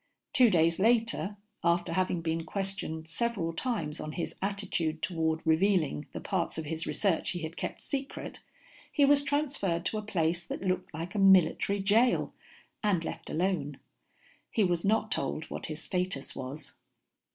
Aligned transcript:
Two 0.33 0.49
days 0.49 0.79
later, 0.79 1.37
after 1.63 1.93
having 1.93 2.21
been 2.23 2.43
questioned 2.43 3.07
several 3.07 3.53
times 3.53 3.99
on 4.01 4.13
his 4.13 4.33
attitude 4.41 4.99
toward 5.03 5.45
revealing 5.45 6.07
the 6.11 6.19
parts 6.19 6.57
of 6.57 6.65
his 6.65 6.87
research 6.87 7.29
he 7.29 7.43
had 7.43 7.55
kept 7.55 7.83
secret, 7.83 8.39
he 8.91 9.05
was 9.05 9.23
transferred 9.23 9.85
to 9.85 9.99
a 9.99 10.01
place 10.01 10.43
that 10.43 10.63
looked 10.65 10.91
like 10.91 11.13
a 11.13 11.19
military 11.19 11.81
jail, 11.83 12.33
and 12.83 13.05
left 13.05 13.29
alone. 13.29 13.77
He 14.49 14.63
was 14.63 14.83
not 14.83 15.11
told 15.11 15.43
what 15.51 15.67
his 15.67 15.83
status 15.83 16.35
was. 16.35 16.73